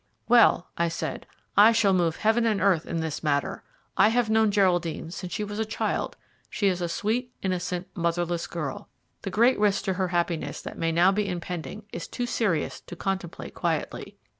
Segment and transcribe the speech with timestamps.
[0.27, 3.63] "Well," I said, "I shall move Heaven and earth in this matter.
[3.95, 6.17] I have known Geraldine since she was a child.
[6.49, 8.89] She is a sweet, innocent, motherless girl.
[9.21, 12.95] The great risk to her happiness that may now be impending is too serious to
[12.95, 14.17] contemplate quietly.